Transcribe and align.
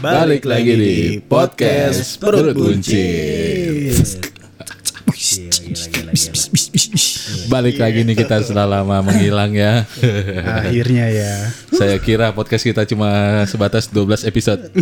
Balik 0.00 0.48
lagi 0.48 0.72
di 0.80 0.96
podcast 1.20 2.16
Perut 2.16 2.56
Kunci. 2.56 3.04
Balik 7.52 7.76
lagi 7.76 8.08
nih 8.08 8.16
kita 8.16 8.40
setelah 8.40 8.80
lama 8.80 9.04
menghilang 9.04 9.52
ya. 9.52 9.84
Akhirnya 10.64 11.06
ya. 11.12 11.32
Saya 11.68 12.00
kira 12.00 12.32
podcast 12.32 12.64
kita 12.64 12.88
cuma 12.88 13.44
sebatas 13.44 13.92
12 13.92 14.24
episode. 14.24 14.72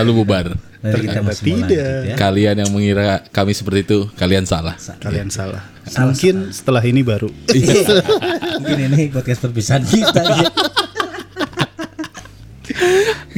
Lalu 0.00 0.10
bubar. 0.16 0.56
Ternyata 0.80 1.36
tidak. 1.36 1.68
ya. 1.68 2.16
Kalian 2.16 2.64
yang 2.64 2.70
mengira 2.72 3.20
kami 3.36 3.52
seperti 3.52 3.84
itu, 3.84 4.08
kalian 4.16 4.48
salah. 4.48 4.80
Kalian 4.96 5.28
salah. 5.28 5.60
Mungkin 5.92 6.56
setelah 6.56 6.80
ini 6.88 7.04
baru. 7.04 7.28
Mungkin 8.64 8.78
ini 8.96 9.12
podcast 9.12 9.44
perpisahan 9.44 9.84
kita. 9.84 10.24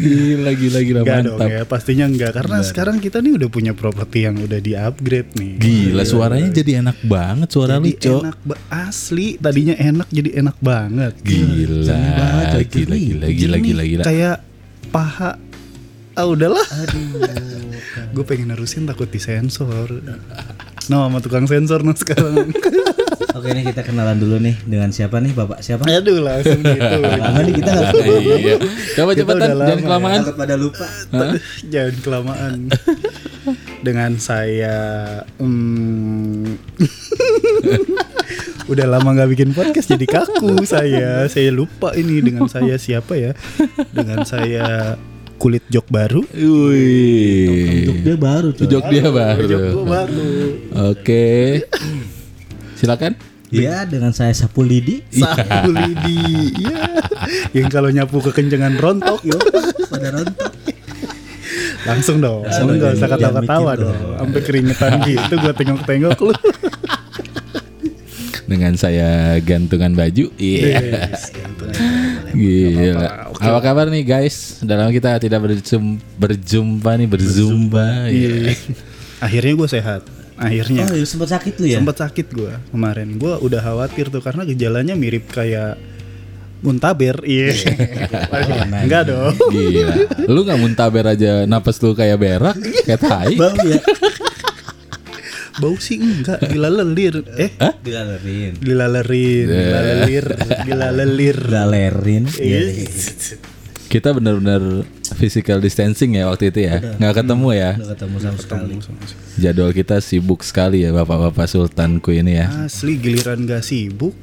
Gila 0.04 0.50
gila 0.52 0.78
gila 0.84 1.00
dong 1.00 1.38
mantap. 1.40 1.48
ya, 1.48 1.60
pastinya 1.64 2.04
enggak 2.04 2.32
karena 2.36 2.58
sekarang 2.60 2.96
kita 3.00 3.24
nih 3.24 3.32
udah 3.40 3.48
punya 3.48 3.72
properti 3.72 4.28
yang 4.28 4.36
udah 4.36 4.60
di-upgrade 4.60 5.30
nih. 5.40 5.52
Gila 5.56 6.04
suaranya 6.04 6.48
jadi 6.52 6.84
enak 6.84 6.98
banget 7.08 7.48
suara 7.48 7.80
lu, 7.80 7.88
Cok. 7.90 8.20
enak 8.22 8.38
ba- 8.44 8.62
asli, 8.70 9.40
tadinya 9.40 9.74
enak 9.74 10.08
jadi 10.12 10.30
enak 10.44 10.56
banget. 10.60 11.12
Gila, 11.24 11.96
banget, 11.96 12.68
gila, 12.68 12.94
gila, 12.94 12.96
gila, 12.96 13.26
Jernih, 13.26 13.62
gila, 13.64 13.82
gila. 13.88 14.02
Kayak 14.04 14.36
paha 14.92 15.40
Ah 16.14 16.30
udahlah. 16.30 16.62
Gue 18.14 18.22
pengen 18.22 18.54
nerusin 18.54 18.86
takut 18.86 19.10
disensor. 19.10 19.90
No, 20.86 21.10
sama 21.10 21.18
tukang 21.18 21.50
sensor 21.50 21.82
no 21.82 21.90
sekarang. 21.90 22.54
Oke 23.34 23.48
nih 23.50 23.64
kita 23.66 23.82
kenalan 23.82 24.16
dulu 24.18 24.38
nih 24.38 24.56
dengan 24.64 24.90
siapa 24.94 25.18
nih 25.18 25.32
Bapak 25.34 25.58
siapa? 25.60 25.86
Aduh 25.86 26.22
langsung 26.22 26.60
gitu. 26.62 26.96
Lama 27.02 27.40
nih 27.42 27.54
kita 27.58 27.70
nggak 27.70 27.92
Iya. 28.04 28.56
Coba 28.98 29.10
cepetan, 29.14 29.48
jangan 29.58 29.78
ya. 29.78 29.84
kelamaan. 29.84 30.20
takut 30.22 30.36
pada 30.38 30.54
lupa. 30.54 30.86
Jangan 31.72 31.94
kelamaan. 32.02 32.58
Dengan 33.84 34.16
saya 34.16 34.76
hmm, 35.36 36.56
Udah 38.72 38.86
lama 38.88 39.12
nggak 39.12 39.30
bikin 39.36 39.50
podcast 39.52 39.92
jadi 39.92 40.06
kaku 40.08 40.64
saya. 40.64 41.28
Saya 41.28 41.52
lupa 41.52 41.92
ini 41.92 42.24
dengan 42.24 42.48
saya 42.48 42.80
siapa 42.80 43.12
ya? 43.12 43.36
Dengan 43.92 44.24
saya 44.24 44.96
kulit 45.36 45.60
jok 45.68 45.84
baru. 45.92 46.24
Wih. 46.32 47.84
Untuk 47.84 47.98
dia 48.00 48.16
baru. 48.16 48.48
Jok 48.56 48.84
dia 48.88 49.06
baru. 49.12 49.44
Jok 49.44 49.62
gua 49.76 49.84
baru. 49.84 50.28
Oke. 50.88 51.24
Silakan. 52.84 53.12
Iya 53.48 53.88
dengan 53.88 54.12
saya 54.12 54.36
Sapu 54.36 54.60
Lidi. 54.60 55.00
Sapu 55.08 55.72
lidi. 55.72 56.52
Iya. 56.58 57.00
Yang 57.56 57.68
kalau 57.72 57.88
nyapu 57.88 58.20
kekencengan 58.20 58.76
rontok 58.76 59.24
yo. 59.24 59.40
Pada 59.88 60.20
rontok. 60.20 60.52
Langsung 61.84 62.18
dong. 62.20 62.42
Langsung 62.44 62.66
Langsung 62.68 62.80
nggak 62.80 62.92
dong, 62.92 62.98
usah 62.98 63.08
jangan 63.08 63.20
ketawa-ketawa 63.20 63.72
dong. 63.78 63.98
Sampai 64.20 64.40
keringetan 64.44 64.92
gitu 65.06 65.34
gua 65.40 65.52
tengok-tengok 65.56 66.18
lu. 66.20 66.34
Dengan 68.44 68.72
saya 68.76 69.40
gantungan 69.40 69.96
baju. 69.96 70.24
Iya. 70.36 71.08
Gila. 72.34 73.08
Apa 73.38 73.60
kabar 73.62 73.86
nih 73.88 74.04
guys? 74.04 74.60
Dalam 74.66 74.90
kita 74.90 75.16
tidak 75.22 75.40
berjum, 75.40 75.96
berjumpa 76.18 76.90
nih 76.98 77.08
berzumba. 77.08 78.10
Iya. 78.10 78.52
Akhirnya 79.22 79.52
gue 79.54 79.68
sehat. 79.70 80.02
Akhirnya. 80.34 80.90
Oh 80.90 80.96
iya 80.98 81.06
sempat 81.06 81.30
sakit 81.30 81.54
lu 81.62 81.66
ya? 81.70 81.78
Sempet 81.78 81.96
sakit 81.98 82.26
gue 82.34 82.52
kemarin. 82.74 83.08
Gue 83.18 83.34
udah 83.38 83.60
khawatir 83.62 84.10
tuh 84.10 84.18
karena 84.18 84.42
gejalanya 84.42 84.94
mirip 84.98 85.30
kayak 85.30 85.78
muntaber. 86.64 87.22
Iya. 87.22 87.54
Enggak 88.88 89.12
dong. 89.12 89.34
Gila. 89.52 89.94
Lu 90.26 90.40
nggak 90.42 90.60
muntaber 90.60 91.04
aja 91.06 91.44
napas 91.44 91.78
lu 91.84 91.94
kayak 91.94 92.18
berak, 92.18 92.56
kayak 92.88 93.00
tai. 93.04 93.36
Bau 93.40 93.54
ya? 93.62 93.80
Bau 95.54 95.78
sih 95.78 96.02
enggak. 96.02 96.50
Dilalelir. 96.50 97.22
Eh? 97.38 97.50
Dilalerin. 97.78 98.58
Dilalerin. 98.58 99.46
Dilalelir. 99.46 100.26
Dilalelir. 100.66 101.38
Dilalerin. 101.38 102.24
Iya. 102.42 102.60
Kita 103.94 104.10
benar-benar 104.10 104.82
physical 105.14 105.62
distancing 105.62 106.18
ya 106.18 106.26
waktu 106.26 106.50
itu 106.50 106.66
ya. 106.66 106.82
Nggak 106.98 107.22
ketemu 107.22 107.48
ya. 107.54 107.70
Udah 107.78 107.94
ketemu 107.94 108.16
sama 108.18 108.38
sekali. 108.42 108.74
Jadwal 109.38 109.70
kita 109.70 110.02
sibuk 110.02 110.42
sekali 110.42 110.82
ya 110.82 110.90
Bapak-bapak 110.90 111.46
sultanku 111.46 112.10
ini 112.10 112.42
ya. 112.42 112.50
Asli 112.66 112.98
giliran 112.98 113.46
gak 113.46 113.62
sibuk. 113.62 114.18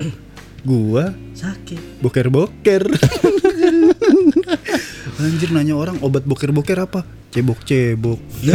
Gua 0.68 1.16
Sakit. 1.32 2.04
boker-boker. 2.04 2.84
Anjir 5.24 5.56
nanya 5.56 5.80
orang 5.80 6.04
obat 6.04 6.28
boker-boker 6.28 6.76
apa? 6.76 7.08
Cebok-cebok. 7.32 8.20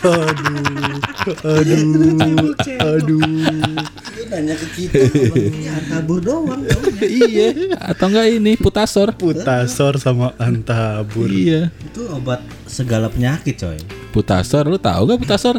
aduh. 0.00 0.96
Aduh. 1.44 2.56
Aduh. 2.80 3.20
Lu 3.20 4.11
nanya 4.32 4.54
ke 4.56 4.66
kita. 4.72 4.96
Ya 5.68 5.76
kabur 5.86 6.18
doang. 6.18 6.64
iya. 7.04 7.52
Atau 7.78 8.08
enggak 8.08 8.26
ini 8.32 8.56
putasor. 8.56 9.12
Putasor 9.14 10.00
sama 10.00 10.32
antabur. 10.40 11.28
Iya. 11.28 11.68
Itu 11.84 12.08
obat 12.08 12.40
segala 12.64 13.12
penyakit 13.12 13.60
coy. 13.60 13.78
Putasor 14.10 14.66
lu 14.66 14.80
tahu 14.80 15.12
gak 15.12 15.20
putasor? 15.20 15.56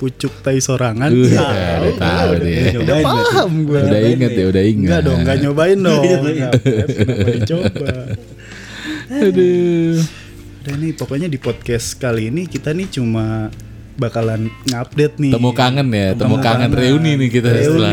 Pucuk 0.00 0.32
tai 0.40 0.56
sorangan. 0.64 1.12
Uh, 1.12 1.28
Tahu. 1.28 1.52
udah 1.84 1.94
tahu 2.00 2.30
dia. 2.40 2.72
Udah 2.80 2.96
paham 3.04 3.52
gue. 3.68 3.80
Udah 3.84 4.00
inget 4.00 4.32
ya, 4.32 4.44
udah 4.48 4.62
inget. 4.64 4.88
Enggak 4.88 5.00
dong, 5.04 5.18
enggak 5.20 5.36
nyobain 5.44 5.78
dong. 5.78 6.02
Enggak, 6.08 6.52
Kenapa 6.64 7.30
dicoba? 7.36 7.88
Aduh. 9.10 9.98
Udah 10.60 10.74
nih, 10.76 10.92
pokoknya 10.96 11.28
di 11.28 11.36
podcast 11.36 12.00
kali 12.00 12.32
ini 12.32 12.48
kita 12.48 12.72
nih 12.72 12.88
cuma 12.88 13.52
bakalan 14.00 14.40
ngupdate 14.64 15.14
nih. 15.16 15.30
Temu 15.30 15.50
kangen 15.52 15.88
ya, 15.90 16.08
temu 16.14 16.36
kangen 16.38 16.70
reuni 16.72 17.12
nih 17.14 17.28
kita 17.28 17.48
Reuni. 17.48 17.64
setelah 17.68 17.92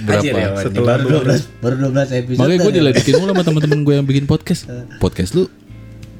berapa? 0.00 0.22
Ya. 0.30 0.48
Setelah 0.62 0.94
baru 0.96 1.18
12 1.26 1.60
baru 1.60 1.74
12 1.90 2.20
episode. 2.22 2.38
Makanya 2.38 2.58
gue 2.60 2.70
ya. 2.70 2.76
diledekin 2.78 3.14
mulu 3.16 3.30
sama 3.30 3.42
temen-temen 3.50 3.80
gue 3.82 3.94
yang 3.94 4.06
bikin 4.06 4.24
podcast. 4.24 4.62
Podcast 4.96 5.34
lu 5.34 5.50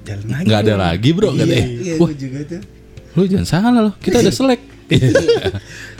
Jalan 0.02 0.26
lagi. 0.28 0.50
ada 0.50 0.74
lagi 0.76 1.10
bro 1.10 1.30
katanya. 1.32 1.64
Iya, 1.64 1.94
Wah 1.96 2.10
juga 2.12 2.38
tuh. 2.44 2.60
lu 3.14 3.22
jangan 3.24 3.46
salah 3.46 3.80
loh, 3.80 3.94
kita 3.96 4.18
ada 4.18 4.34
selek. 4.34 4.60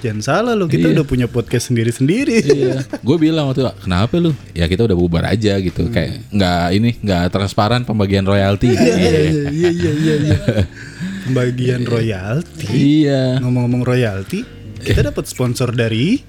Jangan 0.01 0.21
salah 0.21 0.53
lo, 0.53 0.69
kita 0.69 0.87
Iya. 0.87 0.95
udah 0.95 1.05
punya 1.05 1.25
podcast 1.25 1.73
sendiri-sendiri. 1.73 2.37
iya. 2.45 2.85
Gue 3.01 3.17
bilang 3.17 3.49
waktu 3.49 3.65
itu, 3.65 3.73
kenapa 3.81 4.13
lu? 4.19 4.37
Ya 4.53 4.67
kita 4.67 4.85
udah 4.85 4.93
bubar 4.93 5.25
aja 5.25 5.57
gitu. 5.57 5.89
Kayak 5.89 6.21
nggak 6.29 6.65
ini 6.71 6.91
nggak 7.01 7.23
transparan 7.31 7.81
pembagian 7.83 8.23
royalti. 8.23 8.69
Iya. 8.69 8.85
Iya 9.49 9.71
iya 9.73 9.91
iya 9.95 10.15
iya. 10.21 10.39
Pembagian 11.25 11.89
royalti. 11.89 12.69
Iya. 13.05 13.41
Ngomong-ngomong 13.41 13.81
royalti, 13.81 14.45
kita 14.85 15.09
dapat 15.09 15.25
sponsor 15.25 15.73
dari 15.73 16.21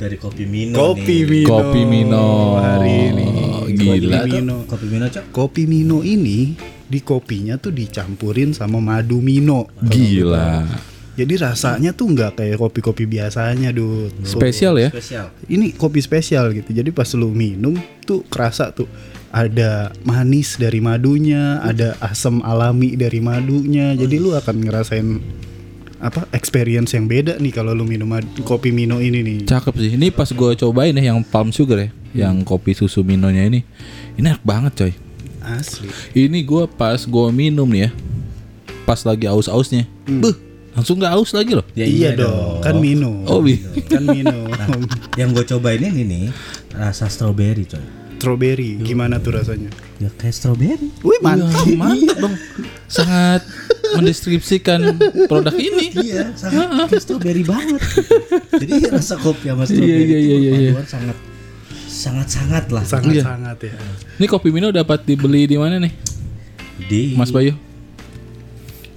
Dari 0.00 0.16
Kopi 0.16 0.48
Mino 0.48 0.80
Kopi 0.80 1.28
nih. 1.28 1.44
Mino. 1.44 1.48
Kopi 1.52 1.80
Mino 1.84 2.56
hari 2.56 3.12
ini. 3.12 3.28
Gila. 3.76 4.24
Kopi 4.24 4.32
Mino. 4.32 4.56
Kopi 4.64 4.86
Mino 4.88 5.06
cok. 5.12 5.24
Kopi 5.28 5.62
Mino 5.68 6.00
ini 6.00 6.56
di 6.88 7.04
kopinya 7.04 7.60
tuh 7.60 7.68
dicampurin 7.68 8.56
sama 8.56 8.80
madu 8.80 9.20
Mino. 9.20 9.68
Gila. 9.84 10.64
Jadi 11.20 11.36
rasanya 11.36 11.92
tuh 11.92 12.16
nggak 12.16 12.40
kayak 12.40 12.56
kopi-kopi 12.56 13.04
biasanya, 13.04 13.76
Dut. 13.76 14.24
Spesial 14.24 14.80
ya. 14.80 14.88
Spesial. 14.88 15.36
Ini 15.44 15.76
kopi 15.76 16.00
spesial 16.00 16.56
gitu. 16.56 16.72
Jadi 16.72 16.88
pas 16.96 17.12
lu 17.12 17.28
minum 17.28 17.76
tuh 18.08 18.24
kerasa 18.24 18.72
tuh 18.72 18.88
ada 19.30 19.94
manis 20.02 20.58
dari 20.58 20.82
madunya, 20.82 21.62
ada 21.62 21.94
asam 22.02 22.42
alami 22.42 22.98
dari 22.98 23.22
madunya. 23.22 23.94
Jadi 23.94 24.18
lu 24.18 24.34
akan 24.34 24.56
ngerasain 24.58 25.08
apa 26.00 26.24
experience 26.32 26.96
yang 26.96 27.04
beda 27.04 27.36
nih 27.36 27.52
kalau 27.52 27.76
lu 27.76 27.84
minum 27.84 28.08
kopi 28.42 28.72
Mino 28.72 28.98
ini 28.98 29.20
nih. 29.20 29.38
Cakep 29.44 29.74
sih. 29.76 29.90
Ini 30.00 30.08
pas 30.10 30.32
gue 30.32 30.50
cobain 30.56 30.96
ya 30.96 31.12
yang 31.12 31.20
palm 31.20 31.52
sugar 31.52 31.76
ya, 31.76 31.90
yang 32.26 32.40
kopi 32.40 32.72
susu 32.72 33.04
minonya 33.04 33.44
ini, 33.44 33.60
ini 34.16 34.26
enak 34.32 34.40
banget 34.40 34.72
coy. 34.80 34.92
Asli. 35.44 35.92
Ini 36.16 36.40
gue 36.40 36.64
pas 36.72 36.96
gue 36.96 37.26
minum 37.32 37.68
nih 37.68 37.88
ya, 37.88 37.90
pas 38.88 39.00
lagi 39.04 39.28
aus-ausnya, 39.28 39.84
Beuh, 40.08 40.36
langsung 40.72 40.96
nggak 40.96 41.12
aus 41.20 41.36
lagi 41.36 41.52
loh. 41.52 41.68
Ya 41.76 41.84
iya, 41.84 42.16
dong, 42.16 42.64
kan 42.64 42.80
Mino. 42.80 43.28
Oh, 43.28 43.44
kan 43.84 44.04
Mino. 44.08 44.48
Yang 45.20 45.28
gue 45.36 45.44
cobain 45.52 45.84
ini 45.84 46.02
nih 46.08 46.24
rasa 46.72 47.12
strawberry 47.12 47.68
coy. 47.68 47.99
Strawberry, 48.20 48.76
gimana 48.84 49.16
tuh 49.16 49.32
rasanya? 49.32 49.72
Ya 49.96 50.12
kayak 50.12 50.36
strawberry. 50.36 50.92
Wih 51.00 51.20
mantap. 51.24 51.56
Wah, 51.56 51.88
mantap 51.88 52.16
dong. 52.20 52.36
Sangat 52.84 53.48
mendeskripsikan 53.96 55.00
produk 55.24 55.56
ini. 55.56 55.88
Iya, 55.96 56.36
sangat 56.36 56.92
kayak 56.92 57.00
strawberry 57.00 57.40
banget. 57.48 57.80
Jadi 58.60 58.72
rasa 58.92 59.16
kopi 59.16 59.48
sama 59.48 59.64
Iya, 59.64 59.72
strawberry 59.72 60.04
iya, 60.04 60.04
itu 60.04 60.12
iya, 60.20 60.36
iya, 60.36 60.52
perpaduan 60.76 60.86
sangat 60.86 61.16
sangat 61.88 62.26
sangat 62.28 62.64
lah. 62.68 62.84
Sangat-sangat 62.84 63.56
ya. 63.64 63.74
Ini 64.20 64.26
kopi 64.28 64.48
Mino 64.52 64.68
dapat 64.68 65.00
dibeli 65.08 65.48
di 65.48 65.56
mana 65.56 65.80
nih, 65.80 65.92
Di 66.92 67.16
Mas 67.16 67.32
Bayu? 67.32 67.56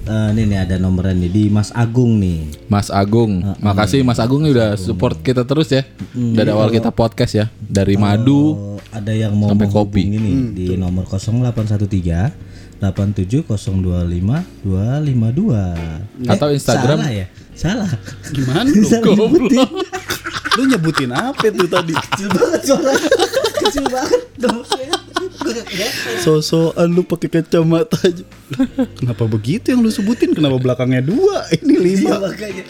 Eh, 0.03 0.27
ini 0.35 0.51
nih 0.51 0.67
ada 0.67 0.75
nomornya 0.75 1.15
nih 1.15 1.31
di 1.31 1.43
Mas 1.47 1.71
Agung 1.71 2.19
nih. 2.19 2.67
Mas 2.67 2.91
Agung. 2.91 3.39
Makasih 3.63 4.03
Mas 4.03 4.19
Agung 4.19 4.43
nih 4.43 4.51
udah 4.51 4.75
support 4.75 5.23
kita 5.23 5.47
terus 5.47 5.71
ya. 5.71 5.87
Dari 6.11 6.51
awal 6.51 6.75
kita 6.75 6.91
podcast 6.91 7.31
ya. 7.39 7.45
Dari 7.63 7.95
madu 7.95 8.75
ada 8.91 9.15
yang 9.15 9.31
mau 9.31 9.47
Sampai 9.47 9.71
kopi. 9.71 10.03
menghubungi 10.11 10.19
nih 10.19 10.35
di 10.51 10.65
nomor 10.75 11.07
0813 11.07 12.83
87025 12.83 14.67
Atau 16.27 16.51
Instagram. 16.51 16.99
Salah 16.99 17.11
ya? 17.15 17.25
Salah. 17.55 17.91
Gimana 18.35 18.67
lu? 18.67 18.83
Nyebutin. 19.07 19.67
lu 20.53 20.69
nyebutin 20.69 21.09
apa 21.15 21.47
tuh 21.47 21.65
tadi? 21.65 21.95
Kecil 21.95 22.27
banget 22.27 22.61
suaranya. 22.67 23.09
Kecil 23.63 23.85
banget. 23.87 24.21
Sosokan 26.23 26.93
lu 26.93 27.03
pakai 27.05 27.29
kacamata 27.39 27.97
aja. 28.01 28.25
Kenapa 28.97 29.29
begitu 29.29 29.71
yang 29.73 29.81
lu 29.85 29.91
sebutin? 29.93 30.33
Kenapa 30.33 30.57
belakangnya 30.57 31.05
dua? 31.05 31.45
Ini 31.53 31.75
lima. 31.77 32.17
Makanya. 32.19 32.65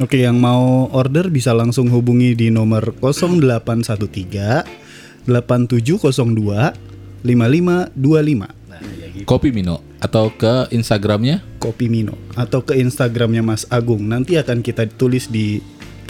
Oke, 0.00 0.24
yang 0.24 0.40
mau 0.40 0.88
order 0.90 1.30
bisa 1.30 1.52
langsung 1.52 1.90
hubungi 1.92 2.34
di 2.34 2.50
nomor 2.50 2.96
0813 2.98 4.64
8702 5.28 6.72
5525 7.20 9.28
Kopi 9.28 9.52
Mino 9.52 9.84
atau 10.00 10.32
ke 10.32 10.72
Instagramnya 10.72 11.44
Kopi 11.60 11.92
Mino 11.92 12.16
atau 12.32 12.64
ke 12.64 12.80
Instagramnya 12.80 13.44
Mas 13.44 13.68
Agung. 13.68 14.08
Nanti 14.08 14.40
akan 14.40 14.64
kita 14.64 14.88
tulis 14.88 15.28
di. 15.28 15.60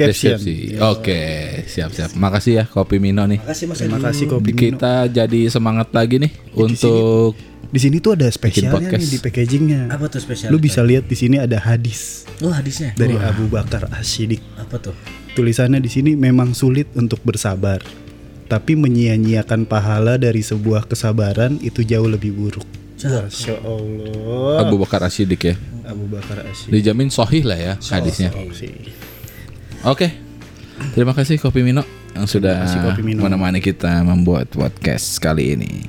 Deskripsi. 0.09 0.81
Oke, 0.81 1.21
siap-siap. 1.69 2.17
Makasih 2.17 2.53
ya 2.57 2.65
Kopi 2.65 2.97
Mino 2.97 3.29
nih. 3.29 3.45
Makasih 3.45 3.65
Mas 3.69 3.79
Terima 3.85 4.01
kasih 4.01 4.25
Kopi 4.33 4.51
Mino. 4.57 4.61
Kita 4.61 5.05
jadi 5.13 5.41
semangat 5.53 5.93
lagi 5.93 6.17
nih 6.17 6.33
untuk 6.57 7.37
Di 7.71 7.79
sini 7.79 8.03
tuh 8.03 8.19
ada 8.19 8.27
spesialnya 8.27 8.99
nih 8.99 9.11
di 9.15 9.19
packagingnya. 9.23 9.95
Apa 9.95 10.11
tuh 10.11 10.19
spesial? 10.19 10.51
Lu 10.51 10.59
bisa 10.59 10.83
lihat 10.83 11.07
di 11.07 11.15
sini 11.15 11.39
ada 11.39 11.55
hadis 11.55 12.27
Oh 12.43 12.51
hadisnya. 12.51 12.99
dari 12.99 13.15
Abu 13.15 13.47
Bakar 13.47 13.87
Ashidik. 13.95 14.43
Apa 14.59 14.83
tuh? 14.83 14.97
Tulisannya 15.39 15.79
di 15.79 15.87
sini 15.87 16.19
memang 16.19 16.51
sulit 16.51 16.91
untuk 16.99 17.23
bersabar, 17.23 17.79
tapi 18.51 18.75
menyia-nyiakan 18.75 19.71
pahala 19.71 20.19
dari 20.19 20.43
sebuah 20.43 20.91
kesabaran 20.91 21.63
itu 21.63 21.87
jauh 21.87 22.11
lebih 22.11 22.35
buruk. 22.35 22.67
Masya 23.01 23.63
Allah. 23.63 24.67
Abu 24.67 24.77
Bakar 24.77 25.07
Ashidik 25.07 25.41
ya. 25.47 25.55
Abu 25.87 26.11
Bakar 26.11 26.43
Ashidik. 26.45 26.75
Dijamin 26.75 27.09
sohih 27.09 27.47
lah 27.47 27.57
ya 27.57 27.75
hadisnya. 27.79 28.35
Oke. 29.81 30.13
Terima 30.93 31.17
kasih 31.17 31.41
Kopi 31.41 31.65
Mino 31.65 31.81
yang 32.13 32.29
sudah 32.29 32.69
menemani 33.01 33.65
kita 33.65 34.05
membuat 34.05 34.53
podcast 34.53 35.17
kali 35.17 35.57
ini. 35.57 35.89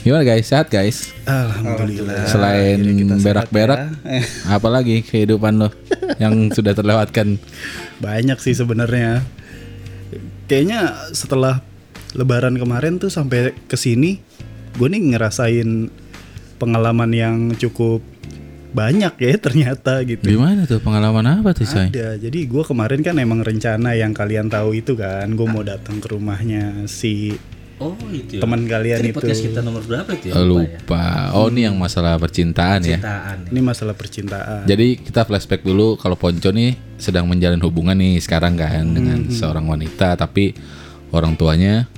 Gimana 0.00 0.24
guys? 0.24 0.48
Sehat 0.48 0.72
guys? 0.72 1.12
Alhamdulillah. 1.28 2.24
Selain 2.24 2.80
berak-berak, 3.20 3.92
ya. 4.00 4.24
Apalagi 4.56 5.04
kehidupan 5.04 5.60
lo 5.60 5.68
yang 6.16 6.48
sudah 6.48 6.72
terlewatkan? 6.72 7.36
banyak 8.00 8.40
sih 8.40 8.56
sebenarnya. 8.56 9.20
Kayaknya 10.48 11.12
setelah 11.12 11.60
Lebaran 12.16 12.56
kemarin 12.56 12.96
tuh 12.96 13.12
sampai 13.12 13.52
ke 13.68 13.76
sini, 13.76 14.16
gue 14.80 14.88
nih 14.88 15.12
ngerasain 15.12 15.92
pengalaman 16.56 17.12
yang 17.12 17.36
cukup 17.52 18.00
banyak 18.70 19.14
ya 19.16 19.34
ternyata 19.36 20.00
gitu. 20.02 20.22
Gimana 20.24 20.62
tuh 20.62 20.78
pengalaman 20.78 21.26
apa 21.36 21.50
tuh 21.50 21.64
coy? 21.64 21.88
Ada. 21.88 22.16
Jadi 22.16 22.38
gue 22.44 22.62
kemarin 22.62 23.00
kan 23.00 23.14
emang 23.16 23.40
rencana 23.40 23.92
yang 23.92 24.10
kalian 24.10 24.46
tahu 24.46 24.74
itu 24.74 24.94
kan, 24.94 25.26
gue 25.28 25.44
mau 25.44 25.60
datang 25.60 25.98
ke 25.98 26.08
rumahnya 26.08 26.86
si 26.86 27.34
Oh 27.76 27.96
itu 28.06 28.36
ya. 28.36 28.44
teman 28.44 28.68
kalian 28.68 29.00
itu. 29.02 29.16
podcast 29.16 29.40
kita 29.40 29.60
nomor 29.60 29.80
berapa 29.80 30.12
itu 30.12 30.28
ya? 30.28 30.36
Oh, 30.36 30.44
Lupa 30.44 30.60
ya. 30.60 30.76
lupa. 30.76 31.04
Oh 31.32 31.46
ini 31.48 31.64
yang 31.64 31.74
masalah 31.74 32.14
percintaan 32.14 32.84
ya. 32.84 33.00
Cintaan. 33.00 33.36
ya. 33.40 33.48
Ini 33.48 33.60
masalah 33.60 33.94
percintaan. 33.96 34.68
Jadi 34.68 35.00
kita 35.00 35.24
flashback 35.24 35.64
dulu 35.64 35.96
kalau 35.96 36.12
Ponco 36.12 36.52
nih 36.52 36.76
sedang 36.94 37.24
menjalin 37.24 37.56
hubungan 37.58 37.96
nih 37.96 38.20
sekarang 38.20 38.54
kan 38.54 38.84
dengan 38.84 39.24
Hmm. 39.24 39.32
seorang 39.32 39.64
wanita 39.64 40.12
tapi 40.14 40.52
orang 41.08 41.32
tuanya 41.34 41.88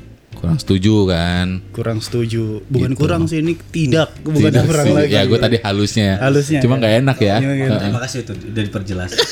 kurang 0.42 0.58
setuju 0.58 0.94
kan. 1.06 1.46
kurang 1.70 1.98
setuju. 1.98 2.66
Bukan 2.66 2.92
kurang 2.92 3.22
sih 3.24 3.38
ini 3.38 3.54
tidak, 3.64 4.10
bukan 4.20 4.42
Gitu. 4.42 4.48
Tidak 4.50 4.64
kurang 4.66 4.86
sih. 4.86 4.94
lagi. 4.98 5.12
Ya 5.12 5.22
gue 5.22 5.38
tadi 5.38 5.56
halusnya. 5.56 6.10
Halusnya, 6.18 6.58
Cuma 6.58 6.74
ya. 6.74 6.78
nggak 6.80 6.94
enak 6.98 7.18
ya. 7.20 7.36
Iya, 7.38 7.50
iya. 7.54 7.68
Terima 7.78 8.00
kasih 8.02 8.18
itu 8.20 8.32
udah 8.50 8.62
diperjelas. 8.64 9.10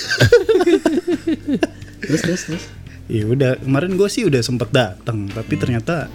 terus 2.01 2.21
terus 2.23 2.43
terus. 2.45 2.65
Ya 3.11 3.27
udah, 3.27 3.59
kemarin 3.59 3.99
gue 3.99 4.07
sih 4.07 4.23
udah 4.23 4.39
sempet 4.39 4.71
datang, 4.71 5.27
tapi 5.27 5.59
ternyata 5.59 6.07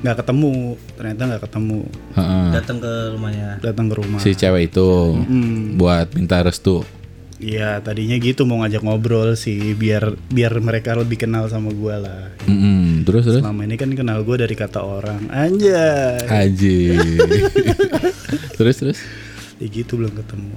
nggak 0.00 0.16
ketemu, 0.20 0.52
ternyata 0.94 1.22
nggak 1.26 1.42
ketemu. 1.44 1.80
Heeh. 2.14 2.46
Datang 2.54 2.76
ke 2.80 2.92
rumahnya. 3.12 3.48
Datang 3.60 3.86
ke 3.86 3.94
rumah. 3.94 4.18
Si 4.18 4.32
cewek 4.32 4.62
itu 4.66 4.88
Hmm. 5.20 5.76
buat 5.76 6.12
minta 6.12 6.40
restu. 6.40 6.80
Iya, 7.44 7.76
tadinya 7.84 8.16
gitu 8.16 8.48
mau 8.48 8.64
ngajak 8.64 8.80
ngobrol 8.80 9.36
sih, 9.36 9.76
biar 9.76 10.16
biar 10.32 10.56
mereka 10.64 10.96
lebih 10.96 11.20
kenal 11.20 11.44
sama 11.52 11.76
gue 11.76 11.92
lah. 12.00 12.32
Mm-mm. 12.48 13.04
Terus 13.04 13.28
terus. 13.28 13.44
Selama 13.44 13.68
ini 13.68 13.76
kan 13.76 13.92
kenal 13.92 14.24
gue 14.24 14.36
dari 14.40 14.56
kata 14.56 14.80
orang, 14.80 15.28
anjay. 15.28 16.24
Haji. 16.24 16.96
terus 18.58 18.76
terus. 18.80 18.98
Ya 19.60 19.68
gitu 19.68 20.00
belum 20.00 20.16
ketemu. 20.16 20.56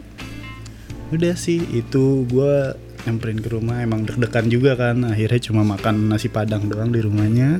Udah 1.12 1.36
sih, 1.36 1.60
itu 1.76 2.24
gue 2.32 2.56
nyamperin 3.04 3.44
ke 3.44 3.52
rumah 3.52 3.84
emang 3.84 4.08
deg-degan 4.08 4.48
juga 4.48 4.80
kan. 4.80 5.04
Akhirnya 5.12 5.44
cuma 5.44 5.68
makan 5.68 6.08
nasi 6.08 6.32
padang 6.32 6.72
doang 6.72 6.96
di 6.96 7.04
rumahnya. 7.04 7.60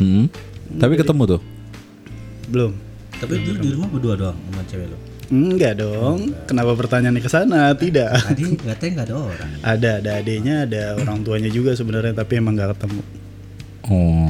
Hmm. 0.00 0.32
Tapi 0.80 0.96
ketemu 0.96 1.36
tuh. 1.36 1.40
Belum. 2.48 2.72
Tapi 3.20 3.44
di, 3.44 3.50
di 3.60 3.68
rumah 3.76 3.92
berdua 3.92 4.16
doang 4.16 4.38
sama 4.48 4.64
cewek 4.64 4.88
lo. 4.88 5.13
Enggak 5.26 5.80
dong. 5.80 6.32
Kenapa 6.44 6.72
pertanyaannya 6.74 7.20
ke 7.20 7.28
sana? 7.28 7.72
Tidak. 7.72 8.10
Tadi 8.10 8.44
katanya 8.58 8.90
nggak 8.92 9.06
ada 9.06 9.16
orang. 9.16 9.50
Ada, 9.60 9.90
ada 9.98 10.10
adiknya, 10.18 10.56
ada 10.64 10.82
orang 10.96 11.18
tuanya 11.20 11.48
juga 11.48 11.72
sebenarnya, 11.72 12.12
tapi 12.12 12.36
emang 12.36 12.52
nggak 12.54 12.76
ketemu. 12.76 13.02
Oh. 13.84 14.28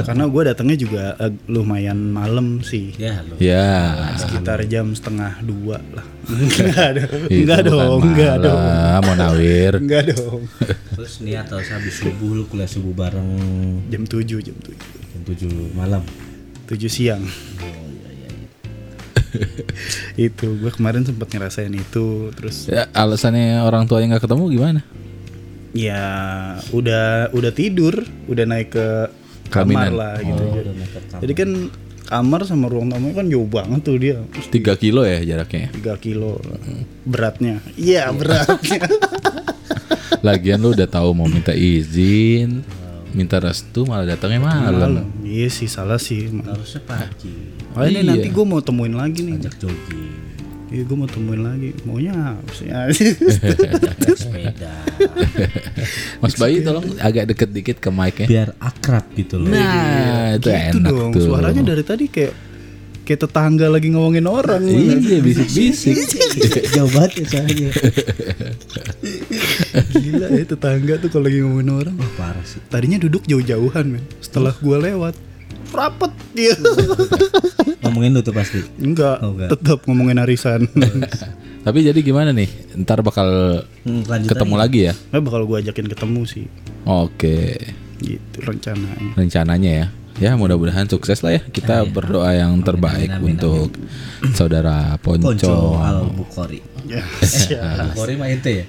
Karena 0.00 0.24
gue 0.24 0.42
datangnya 0.46 0.76
juga 0.76 1.02
eh, 1.18 1.32
lumayan 1.44 1.96
malam 2.08 2.60
sih, 2.60 2.92
Ya 2.96 3.20
lo. 3.20 3.36
Ya. 3.36 4.16
sekitar 4.16 4.64
jam 4.64 4.92
setengah 4.92 5.40
dua 5.40 5.76
lah. 5.92 6.04
Enggak 6.30 6.84
ada, 6.94 7.02
enggak 7.26 7.60
dong, 7.66 8.00
enggak 8.06 8.34
dong, 8.38 8.60
Mau 9.02 9.14
nawir. 9.14 9.72
enggak 9.76 10.08
dong. 10.14 10.48
Terus 10.94 11.20
niat 11.20 11.48
atau 11.48 11.60
habis 11.60 11.96
subuh 11.96 12.32
lu 12.32 12.44
kuliah 12.46 12.70
subuh 12.70 12.92
bareng 12.92 13.28
Jam 13.88 14.04
7, 14.04 14.24
jam 14.40 14.56
7. 14.56 14.72
jam 15.10 15.20
7 15.26 15.76
malam. 15.76 16.00
7 16.64 16.76
siang. 16.86 17.20
itu 20.20 20.46
gue 20.56 20.70
kemarin 20.70 21.02
sempat 21.02 21.28
ngerasain 21.28 21.70
itu 21.70 22.06
terus 22.32 22.66
Ya, 22.66 22.86
alasannya 22.90 23.60
orang 23.60 23.84
tuanya 23.84 24.14
nggak 24.14 24.24
ketemu 24.24 24.44
gimana? 24.50 24.80
ya 25.70 26.02
udah 26.70 27.30
udah 27.30 27.52
tidur 27.52 27.94
udah 28.26 28.44
naik 28.44 28.70
ke 28.70 28.86
kamar 29.48 29.86
Pelaminan. 29.86 29.92
lah 29.94 30.14
gitu 30.18 30.34
Oh, 30.36 30.50
jadi, 30.50 30.60
udah 30.60 30.74
naik 30.74 30.90
ke 30.90 31.00
kamar. 31.00 31.20
jadi 31.20 31.32
kan 31.36 31.50
kamar 32.02 32.40
sama 32.42 32.66
ruang 32.66 32.88
tamu 32.88 33.08
kan 33.12 33.22
jauh 33.24 33.46
banget 33.46 33.80
tuh 33.80 33.94
dia 33.94 34.18
3 34.18 34.50
kilo 34.76 35.02
ya 35.02 35.22
jaraknya. 35.22 35.70
3 35.72 35.94
kilo 35.96 36.42
beratnya 37.04 37.62
iya 37.74 38.10
beratnya 38.10 38.82
Lagian 40.20 40.58
lu 40.58 40.74
udah 40.74 40.84
tahu 40.84 41.14
mau 41.14 41.24
minta 41.24 41.48
izin, 41.50 42.60
minta 43.10 43.38
restu 43.38 43.88
malah 43.88 44.04
datangnya 44.06 44.42
malam. 44.42 45.08
iya 45.22 45.48
sih 45.48 45.64
salah 45.64 45.96
sih 45.96 46.28
Harusnya 46.28 46.82
pagi. 46.82 47.59
Oh 47.70 47.82
ini 47.82 47.98
Iya. 47.98 48.08
nanti 48.08 48.28
gue 48.28 48.44
mau 48.44 48.58
temuin 48.58 48.92
lagi 48.92 49.20
nih 49.20 49.34
Ajak 49.36 49.54
jogging. 49.58 50.10
iya 50.68 50.82
gue 50.82 50.94
mau 50.94 51.06
temuin 51.06 51.40
lagi 51.40 51.74
maunya 51.82 52.38
sepeda. 54.12 54.70
Mas 56.18 56.34
Bayu 56.34 56.60
tolong 56.60 56.86
agak 56.96 57.26
deket 57.26 57.48
dikit 57.50 57.76
ke 57.78 57.88
mic-nya. 57.88 58.26
Biar 58.26 58.48
akrab 58.56 59.02
gitu 59.12 59.36
loh. 59.36 59.50
Nah, 59.50 60.34
itu 60.34 60.46
gitu 60.46 60.50
enak 60.50 60.90
dong 60.92 61.10
tuh. 61.12 61.22
suaranya 61.24 61.62
dari 61.64 61.82
tadi 61.82 62.06
kayak 62.06 62.34
kayak 63.02 63.20
tetangga 63.20 63.66
lagi 63.66 63.88
ngomongin 63.88 64.22
orang 64.24 64.62
Iya, 64.62 65.18
bisik-bisik. 65.26 65.96
Jauh 66.74 66.86
banget 66.88 67.10
ya 67.16 67.24
soalnya. 67.28 67.70
gila 69.92 70.26
ya 70.30 70.44
tetangga 70.44 70.94
tuh 70.98 71.08
kalau 71.08 71.26
lagi 71.26 71.38
ngomongin 71.40 71.70
orang 71.72 71.94
Wah 71.96 72.10
parah 72.16 72.44
sih. 72.44 72.62
tadinya 72.64 72.98
duduk 73.00 73.24
jauh-jauhan 73.24 73.86
men 73.88 74.04
setelah 74.20 74.54
gua 74.56 74.78
lewat 74.78 75.14
rapet 75.70 76.12
dia 76.32 76.54
Ngomongin 77.82 78.12
lu 78.12 78.20
tuh 78.20 78.30
pasti. 78.30 78.60
enggak, 78.76 79.18
Oh, 79.20 79.32
enggak. 79.32 79.48
tetap 79.50 79.82
ngomongin 79.84 80.18
arisan 80.18 80.68
Tapi 81.66 81.78
jadi 81.82 82.00
gimana 82.00 82.30
nih? 82.30 82.48
Ntar 82.78 83.00
bakal 83.00 83.28
Hmm, 83.80 84.04
lanjut 84.04 84.28
ketemu 84.28 84.54
lagi 84.54 84.80
ya? 84.82 84.94
nggak 85.10 85.22
bakal 85.22 85.40
gua 85.44 85.58
ajakin 85.58 85.86
ketemu 85.86 86.20
sih 86.24 86.44
Oke. 86.82 87.56
gitu 87.98 88.38
rencananya 88.40 89.12
Rencananya 89.12 89.70
ya. 89.74 89.86
Ya 90.18 90.32
mudah-mudahan 90.34 90.84
sukses 90.86 91.20
lah 91.20 91.32
ya. 91.32 91.42
Kita 91.42 91.80
berdoa 91.86 92.32
yang 92.34 92.60
terbaik 92.60 93.08
amin, 93.10 93.36
untuk 93.36 93.72
saudara 94.36 94.96
Ponco 94.98 95.32
Ponco. 95.32 95.76
Al 95.76 96.08
Bukhari. 96.10 96.60
ya 96.84 97.00
Al 97.56 97.92
Bukhari 97.92 98.14
mah 98.14 98.28
ya. 98.28 98.64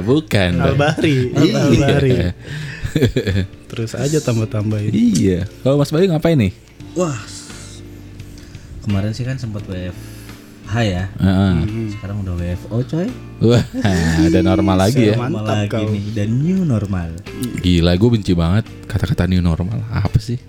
Bukan. 0.00 0.52
Al-Bahri 0.56 1.32
Iya. 1.34 1.56
Al-Bahri 1.62 2.12
terus 3.70 3.92
aja 3.94 4.18
tambah-tambahin 4.20 4.90
Iya. 4.92 5.46
Kalau 5.62 5.78
Mas 5.78 5.90
Bayu 5.90 6.10
ngapain 6.10 6.38
nih? 6.38 6.52
Wah. 6.94 7.16
Kemarin 8.80 9.12
sih 9.12 9.22
kan 9.22 9.36
sempat 9.36 9.62
WFH 9.68 10.74
ya. 10.82 11.04
Heeh. 11.20 11.54
Sekarang 11.94 12.24
udah 12.24 12.34
WFO 12.34 12.76
coy. 12.82 13.08
Wah, 13.44 13.64
ada 14.26 14.40
normal 14.40 14.76
lagi 14.88 15.12
ya. 15.12 15.16
Normal 15.16 15.44
Mantap 15.44 15.56
lagi 15.56 15.72
kau. 15.72 15.88
nih 15.92 16.04
dan 16.16 16.28
new 16.40 16.60
normal. 16.64 17.08
Gila, 17.60 17.92
gue 17.94 18.08
benci 18.10 18.32
banget 18.32 18.64
kata-kata 18.88 19.28
new 19.28 19.40
normal. 19.40 19.80
Apa 19.92 20.18
sih? 20.18 20.40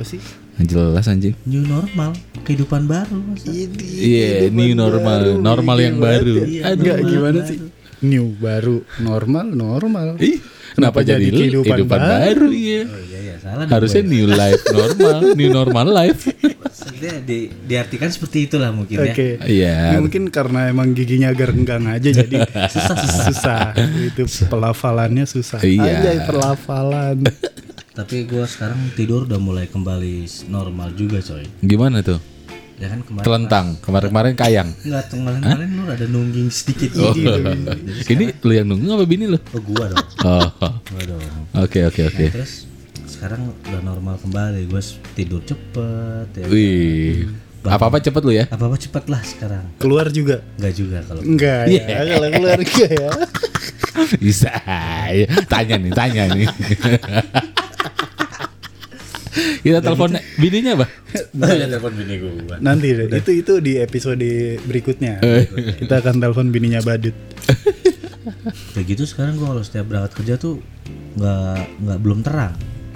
apa 0.00 0.16
sih 0.16 0.22
jelas 0.64 1.04
anjing. 1.12 1.36
New 1.44 1.60
normal, 1.64 2.16
kehidupan 2.48 2.88
baru. 2.88 3.20
masa. 3.20 3.52
Iya, 3.52 4.48
new 4.48 4.72
normal, 4.72 5.36
normal 5.36 5.76
yang 5.76 6.00
baru. 6.00 6.40
Iya, 6.48 6.72
gimana 7.04 7.44
baru. 7.44 7.48
sih? 7.48 7.58
New 8.00 8.32
baru, 8.40 8.80
normal, 9.04 9.46
normal. 9.52 10.16
Ih, 10.16 10.40
kenapa 10.72 11.04
Kenapa 11.04 11.08
jadi, 11.20 11.24
jadi 11.28 11.36
kehidupan, 11.36 11.68
kehidupan 11.68 12.00
baru? 12.00 12.48
Iya. 12.48 12.82
Oh 12.88 13.02
iya 13.04 13.20
ya 13.20 13.36
salah. 13.36 13.64
Harusnya 13.68 14.02
gue. 14.04 14.12
new 14.16 14.26
life 14.28 14.62
normal, 14.72 15.18
new 15.36 15.50
normal 15.52 15.86
life. 15.92 16.20
Maksudnya 16.40 17.14
di, 17.20 17.38
diartikan 17.68 18.08
seperti 18.08 18.48
itulah 18.48 18.72
mungkin 18.72 18.96
ya. 19.04 19.12
Oke. 19.12 19.28
Iya. 19.44 19.76
Ya, 19.92 19.98
mungkin 20.00 20.32
karena 20.32 20.72
emang 20.72 20.96
giginya 20.96 21.28
agak 21.28 21.52
renggang 21.52 21.84
aja 21.92 22.08
jadi 22.08 22.36
susah 22.72 22.96
susah. 23.28 23.62
Itu 24.08 24.24
pelafalannya 24.48 25.28
susah. 25.28 25.60
Iya. 25.60 26.00
Anjay 26.00 26.18
pelafalan. 26.24 27.18
Tapi 27.90 28.24
gue 28.24 28.44
sekarang 28.48 28.80
tidur 28.96 29.28
udah 29.28 29.36
mulai 29.36 29.68
kembali 29.68 30.24
normal 30.48 30.96
juga 30.96 31.20
coy. 31.20 31.44
Gimana 31.60 32.00
tuh? 32.00 32.29
Ya 32.80 32.88
kan 32.88 33.04
kemarin 33.04 33.24
Telentang, 33.28 33.66
kemarin-kemarin 33.78 34.32
kayang. 34.34 34.68
Enggak, 34.80 35.04
kemarin-kemarin 35.12 35.68
lu 35.70 35.82
ada 35.84 36.06
nungging 36.06 36.48
sedikit 36.48 36.90
Oh. 36.96 37.12
gitu. 37.12 37.28
Ini 38.16 38.24
lu 38.40 38.52
yang 38.52 38.66
nunggu 38.66 38.88
apa 38.90 39.04
bini 39.04 39.28
lu? 39.28 39.36
Oh 39.52 39.60
gua 39.60 39.84
dong. 39.86 40.06
Oh, 40.24 40.48
Gua 40.88 41.02
dong. 41.06 41.20
oke 41.54 41.78
oke 41.86 42.00
oke. 42.08 42.24
Nah, 42.24 42.34
terus 42.34 42.64
sekarang 43.04 43.52
udah 43.68 43.80
normal 43.84 44.16
kembali. 44.16 44.64
Gue 44.64 44.80
tidur 45.12 45.44
cepet 45.44 46.26
ya. 46.34 46.46
Wih, 46.48 47.28
apa 47.60 47.84
apa 47.84 48.00
cepet 48.00 48.22
lu 48.24 48.32
ya? 48.32 48.48
Apa-apa 48.48 48.72
cepet 48.74 49.04
lah 49.06 49.20
sekarang. 49.20 49.64
Keluar 49.76 50.08
juga. 50.08 50.40
Enggak 50.56 50.72
juga 50.72 50.98
kalau 51.04 51.20
Enggak 51.20 51.62
ya, 51.68 51.84
kalau 52.08 52.28
keluar 52.32 52.58
enggak 52.58 52.90
ya. 52.96 53.10
Bisa. 54.24 54.52
ya. 55.12 55.28
Tanya 55.44 55.76
nih, 55.76 55.92
tanya 55.92 56.22
nih. 56.32 56.48
Kita 59.60 59.78
telepon 59.78 60.16
bininya, 60.40 60.72
Bah. 60.80 60.88
Oh, 61.36 61.50
ya 61.52 61.66
telepon 61.68 61.92
bini 61.94 62.14
gua. 62.18 62.56
Nanti 62.58 62.96
deh, 62.96 63.06
itu 63.12 63.30
itu 63.44 63.52
di 63.60 63.76
episode 63.76 64.28
berikutnya. 64.64 65.20
Eh. 65.20 65.44
Kita 65.76 66.00
akan 66.00 66.18
telepon 66.18 66.48
bininya 66.48 66.80
Badut. 66.80 67.14
Kayak 68.74 68.86
gitu 68.96 69.04
sekarang 69.04 69.36
gua 69.36 69.56
kalau 69.56 69.62
setiap 69.64 69.86
berangkat 69.86 70.12
kerja 70.16 70.34
tuh 70.40 70.64
nggak 71.20 71.60
nggak 71.84 71.98
belum 72.00 72.20
terang. 72.24 72.54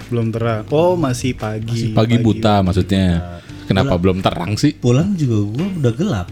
Belum 0.09 0.27
terang. 0.33 0.63
Oh, 0.73 0.97
masih 0.97 1.37
pagi. 1.37 1.93
Pagi 1.93 2.17
buta 2.19 2.65
maksudnya. 2.65 3.39
Kenapa 3.65 3.97
belum 3.97 4.21
terang 4.21 4.57
sih? 4.57 4.77
Pulang 4.77 5.13
juga 5.17 5.37
gua 5.45 5.67
udah 5.81 5.93
gelap. 5.93 6.27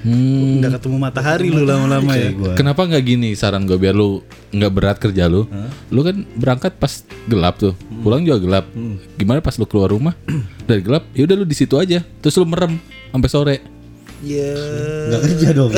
Hmm, 0.00 0.58
Nggak 0.58 0.80
ketemu 0.80 0.96
matahari 0.96 1.48
lu 1.48 1.62
lama-lama 1.62 2.16
ya. 2.16 2.32
Gua. 2.32 2.56
kenapa 2.56 2.88
nggak 2.88 3.04
gini 3.04 3.36
saran 3.36 3.68
gue 3.68 3.76
biar 3.76 3.92
lu 3.92 4.24
nggak 4.48 4.72
berat 4.72 4.96
kerja 4.96 5.28
lu? 5.28 5.44
Lu 5.88 6.00
kan 6.00 6.24
berangkat 6.34 6.72
pas 6.74 7.04
gelap 7.26 7.56
tuh, 7.56 7.76
pulang 8.00 8.24
juga 8.24 8.40
gelap. 8.40 8.64
Gimana 9.14 9.38
pas 9.38 9.52
lu 9.54 9.64
keluar 9.64 9.88
rumah 9.88 10.16
dari 10.64 10.80
gelap? 10.80 11.04
Ya 11.12 11.24
udah 11.24 11.36
lu 11.36 11.44
di 11.44 11.52
situ 11.52 11.76
aja, 11.76 12.00
terus 12.18 12.32
lu 12.34 12.44
merem 12.44 12.80
sampai 13.10 13.28
sore. 13.28 13.56
Ya. 14.20 14.52
Nggak 15.08 15.20
kerja 15.26 15.48
dong. 15.52 15.72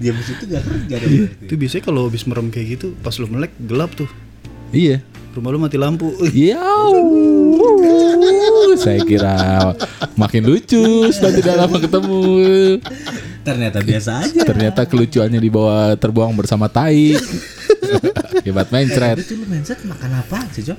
Dia 0.00 0.10
di 0.10 0.24
situ 0.24 0.42
nggak 0.46 0.64
kerja 0.64 0.94
dong. 0.96 1.12
Itu 1.44 1.54
biasanya 1.54 1.82
kalau 1.84 2.08
habis 2.08 2.24
merem 2.24 2.48
kayak 2.48 2.78
gitu, 2.78 2.94
pas 2.98 3.12
lu 3.14 3.26
melek 3.26 3.52
gelap 3.60 3.92
tuh. 3.92 4.08
Iya. 4.70 5.02
Rumah 5.30 5.50
lu 5.54 5.58
mati 5.62 5.78
lampu. 5.78 6.10
Iya. 6.26 6.58
Saya 8.82 9.00
kira 9.06 9.36
makin 10.18 10.42
lucu 10.42 11.06
setelah 11.14 11.34
tidak 11.38 11.54
lama 11.54 11.76
ketemu. 11.78 12.22
Ternyata 13.46 13.78
biasa 13.78 14.10
aja. 14.26 14.42
Ternyata 14.42 14.82
kelucuannya 14.90 15.38
dibawa 15.38 15.94
terbuang 15.94 16.34
bersama 16.34 16.66
tai. 16.66 17.14
Hebat 18.42 18.74
mencret. 18.74 19.22
Itu 19.22 19.38
lu 19.38 19.46
mindset 19.46 19.78
makan 19.86 20.18
apa 20.18 20.50
sih, 20.50 20.66
Jok? 20.66 20.78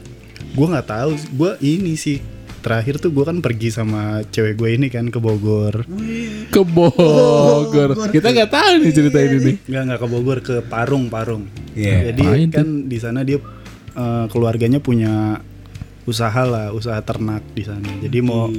Gua 0.51 0.67
nggak 0.75 0.87
tahu. 0.87 1.11
Gua 1.39 1.55
ini 1.63 1.95
sih 1.95 2.19
terakhir 2.59 2.99
tuh 2.99 3.09
gua 3.09 3.31
kan 3.31 3.39
pergi 3.39 3.73
sama 3.73 4.21
cewek 4.29 4.53
gue 4.59 4.69
ini 4.75 4.87
kan 4.91 5.07
ke 5.07 5.17
Bogor. 5.17 5.87
Ke 6.51 6.61
Bogor. 6.61 8.11
Kita 8.11 8.35
nggak 8.35 8.51
tahu 8.51 8.71
nih 8.83 8.91
cerita 8.91 9.17
ini 9.23 9.37
nih. 9.39 9.55
Nggak 9.63 9.81
nggak 9.87 9.99
ke 10.03 10.07
Bogor 10.11 10.39
ke 10.43 10.55
Parung 10.67 11.07
Parung. 11.07 11.47
Iya. 11.71 12.11
Jadi 12.11 12.21
Ngapain 12.21 12.49
kan 12.51 12.67
di 12.91 12.97
sana 12.99 13.23
dia 13.23 13.39
eh, 13.95 14.25
keluarganya 14.31 14.79
punya 14.79 15.41
usaha 16.09 16.41
lah, 16.43 16.73
usaha 16.73 16.97
ternak 17.05 17.45
di 17.53 17.63
sana. 17.63 17.85
Jadi 18.01 18.17
mau 18.25 18.49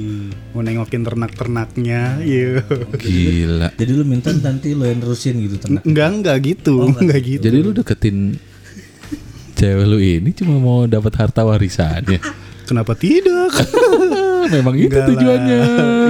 mau 0.55 0.61
nengokin 0.63 1.03
ternak-ternaknya. 1.03 2.23
Iya. 2.23 2.63
Gila. 2.95 3.69
Jadi 3.75 3.91
lu 3.91 4.03
minta 4.07 4.31
nanti 4.31 4.71
lu 4.71 4.87
yang 4.87 5.03
terusin 5.03 5.43
gitu 5.43 5.59
ternak. 5.59 5.83
Enggak 5.83 6.07
enggak 6.09 6.37
gitu, 6.41 6.87
enggak 6.87 7.19
gitu. 7.21 7.43
Jadi 7.43 7.57
lu 7.59 7.71
deketin 7.75 8.17
cewek 9.53 9.85
lu 9.87 9.99
ini 9.99 10.29
cuma 10.35 10.55
mau 10.59 10.87
dapat 10.87 11.13
harta 11.19 11.43
warisannya. 11.43 12.19
Kenapa 12.63 12.95
tidak? 12.95 13.51
Memang 14.55 14.75
itu 14.79 14.91
Enggak 14.91 15.07
tujuannya. 15.11 15.61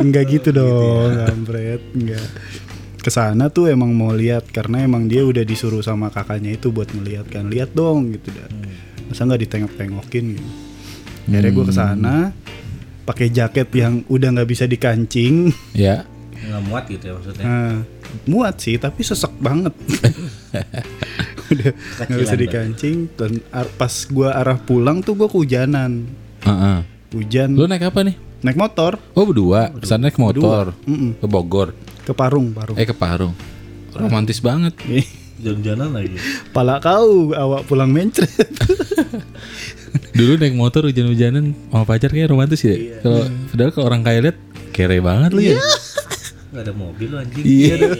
Enggak 0.05 0.25
gitu 0.29 0.49
dong, 0.53 1.11
kampret. 1.27 1.81
Enggak. 1.97 2.29
Ke 3.03 3.11
sana 3.11 3.51
tuh 3.51 3.67
emang 3.67 3.91
mau 3.91 4.15
lihat 4.15 4.47
karena 4.53 4.85
emang 4.85 5.11
dia 5.11 5.27
udah 5.27 5.43
disuruh 5.43 5.83
sama 5.83 6.07
kakaknya 6.07 6.55
itu 6.55 6.69
buat 6.69 6.87
ngeliat 6.93 7.27
kan. 7.27 7.49
Lihat 7.49 7.75
dong 7.75 8.15
gitu 8.15 8.31
dah. 8.31 8.47
Masa 9.09 9.27
nggak 9.27 9.41
ditengok-tengokin 9.47 10.25
gitu. 10.37 10.49
Akhirnya 11.23 11.51
gue 11.55 11.65
ke 11.65 11.73
sana 11.73 12.15
pakai 13.03 13.27
jaket 13.27 13.67
yang 13.75 14.03
udah 14.07 14.29
nggak 14.35 14.49
bisa 14.49 14.63
dikancing. 14.67 15.51
Ya. 15.75 16.07
Nggak 16.43 16.61
muat 16.67 16.83
gitu 16.91 17.03
ya 17.07 17.13
maksudnya. 17.15 17.43
Nah, 17.43 17.75
muat 18.27 18.55
sih 18.59 18.75
tapi 18.75 19.01
sesek 19.03 19.31
banget. 19.39 19.71
udah 21.53 21.71
nggak 22.03 22.19
bisa 22.19 22.35
dikancing. 22.35 23.07
Dan 23.15 23.39
pas 23.79 23.93
gua 24.11 24.35
arah 24.35 24.59
pulang 24.59 24.99
tuh 24.99 25.15
gua 25.15 25.27
kehujanan. 25.31 26.07
Heeh. 26.43 26.77
Hujan. 27.13 27.53
Lu 27.53 27.69
naik 27.69 27.87
apa 27.87 28.01
nih? 28.03 28.17
Naik 28.43 28.59
motor 28.59 28.99
Oh 29.15 29.23
berdua, 29.23 29.71
pesan 29.71 30.03
naik 30.03 30.19
motor 30.19 30.75
ke 30.83 31.27
Bogor, 31.31 31.71
ke 32.03 32.11
Parung, 32.11 32.51
Parung. 32.51 32.75
eh 32.75 32.83
ke 32.83 32.91
Parung. 32.91 33.31
Romantis 33.95 34.43
banget. 34.43 34.75
Jalan-jalan 35.43 35.89
lagi. 35.91 36.15
Pala 36.55 36.79
kau 36.79 37.35
awak 37.35 37.67
pulang 37.67 37.91
mencret. 37.91 38.31
Dulu 40.15 40.39
naik 40.39 40.55
motor 40.55 40.87
hujan-hujanan 40.87 41.51
sama 41.69 41.83
pacar 41.83 42.09
kayak 42.09 42.31
romantis 42.31 42.63
ya. 42.63 43.01
Kalau 43.03 43.27
padahal 43.51 43.71
kalau 43.75 43.85
orang 43.91 44.01
kaya 44.01 44.19
lihat 44.29 44.37
kere 44.71 45.03
banget 45.03 45.31
lu 45.35 45.41
ya. 45.43 45.59
Nggak 46.53 46.69
ada 46.69 46.73
mobil 46.77 47.07
lu 47.09 47.17
anjing. 47.17 47.41
Iya. 47.41 47.97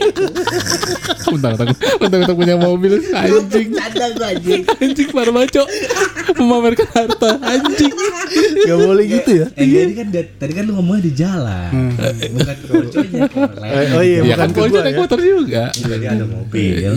Mentang-mentang 1.26 1.74
mentang-mentang 2.06 2.38
punya 2.38 2.54
mobil 2.62 3.02
anjing. 3.10 3.74
Ada 3.74 4.14
gua 4.14 4.30
anjing. 4.30 4.62
Anjing 4.78 5.10
para 5.10 5.32
maco 5.34 5.64
memamerkan 6.38 6.86
harta 6.94 7.42
anjing. 7.42 7.90
Gak 8.70 8.78
boleh 8.78 9.06
gitu 9.10 9.32
ya. 9.42 9.50
Eh 9.58 9.66
tadi 9.66 9.94
kan 9.98 10.08
tadi 10.14 10.54
kan 10.54 10.70
lu 10.70 10.78
ngomongnya 10.78 11.02
di 11.02 11.14
jalan. 11.18 11.98
Bukan 12.30 12.56
ke. 12.62 12.74
Eh, 13.58 13.86
oh 13.98 14.04
iya, 14.06 14.22
Ya 14.22 14.38
bukan 14.38 14.50
kan 14.54 14.86
naik 14.86 14.94
ya. 14.94 15.02
motor 15.02 15.18
juga. 15.18 15.64
Tadi 15.74 16.06
ada 16.06 16.26
mobil. 16.30 16.74
Iya. 16.78 16.94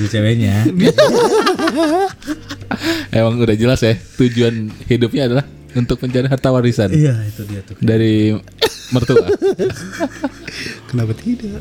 Dulu 0.00 0.08
ceweknya. 0.08 0.64
Emang 3.12 3.36
udah 3.36 3.56
jelas 3.56 3.84
ya 3.84 4.00
tujuan 4.16 4.72
hidupnya 4.88 5.28
adalah 5.28 5.44
untuk 5.76 5.96
mencari 5.98 6.26
harta 6.26 6.48
warisan 6.48 6.88
Iya 6.88 7.14
itu 7.22 7.42
dia 7.44 7.60
tuh. 7.60 7.76
dari 7.78 8.32
mertua. 8.88 9.26
Kenapa 10.86 11.12
tidak? 11.14 11.60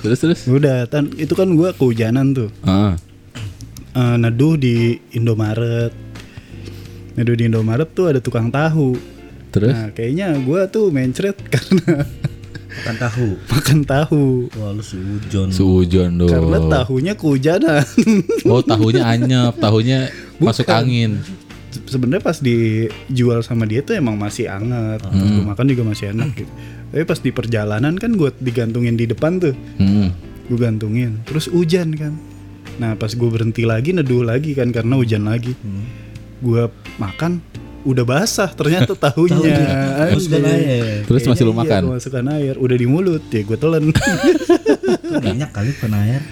Terus 0.00 0.18
terus. 0.18 0.40
Udah, 0.46 0.84
tan 0.84 1.10
itu 1.14 1.32
kan 1.32 1.48
gua 1.52 1.72
kehujanan 1.72 2.32
tuh. 2.32 2.50
Ah. 2.62 2.94
Eh, 3.92 4.16
neduh 4.16 4.54
di 4.54 5.00
Indomaret. 5.10 5.90
Neduh 7.14 7.34
di 7.34 7.44
Indomaret 7.44 7.88
tuh 7.90 8.06
ada 8.06 8.20
tukang 8.20 8.48
tahu. 8.48 8.94
Terus 9.48 9.72
Nah, 9.72 9.88
kayaknya 9.90 10.36
gua 10.38 10.66
tuh 10.66 10.90
mencret 10.90 11.34
karena 11.52 12.04
Makan 12.76 12.96
tahu. 13.00 13.28
makan 13.48 13.78
tahu. 13.82 14.24
Wah 14.52 14.70
lu 14.70 14.84
sujon. 14.84 15.48
sujon 15.48 16.10
dong. 16.14 16.28
Karena 16.28 16.58
tahunya 16.60 17.12
kehujanan. 17.16 17.80
Oh 18.44 18.60
tahunya 18.60 19.00
anyep, 19.02 19.56
tahunya 19.56 19.98
masuk 20.36 20.68
angin. 20.68 21.16
Se- 21.76 21.84
Sebenarnya 21.86 22.22
pas 22.22 22.38
dijual 22.38 23.40
sama 23.40 23.64
dia 23.64 23.80
tuh 23.80 23.94
emang 23.94 24.16
masih 24.16 24.48
anget. 24.48 24.98
Pas 24.98 25.12
gua 25.12 25.44
makan 25.46 25.64
juga 25.66 25.82
masih 25.84 26.10
enak 26.10 26.32
gitu. 26.34 26.52
Tapi 26.86 27.04
pas 27.04 27.18
di 27.18 27.30
perjalanan 27.30 27.94
kan 27.94 28.10
gue 28.10 28.32
digantungin 28.38 28.94
di 28.94 29.04
depan 29.04 29.36
tuh. 29.36 29.52
Hmm. 29.76 30.10
Gue 30.46 30.56
gantungin. 30.56 31.20
Terus 31.22 31.46
hujan 31.46 31.92
kan. 31.92 32.16
Nah 32.76 32.92
pas 32.92 33.08
gue 33.08 33.24
berhenti 33.26 33.62
lagi 33.62 33.90
neduh 33.90 34.22
lagi 34.22 34.52
kan 34.52 34.70
karena 34.70 34.94
hujan 34.94 35.24
lagi. 35.24 35.52
Gue 36.38 36.68
makan 36.96 37.40
udah 37.82 38.02
basah 38.02 38.50
ternyata 38.50 38.96
tahunya. 39.04 39.56
Masukkan 40.10 40.42
air. 40.44 41.04
Terus 41.04 41.22
masih 41.24 41.44
lu 41.44 41.52
Iya, 41.52 41.60
makan. 41.60 41.80
gua 41.82 41.94
masukkan 41.94 42.26
air. 42.32 42.54
Udah 42.56 42.76
di 42.76 42.86
mulut 42.86 43.22
ya 43.26 43.42
gue 43.42 43.56
telan. 43.56 43.84
Minyak 45.22 45.50
kali 45.50 45.70
bukan 45.72 45.92
air. 45.96 46.22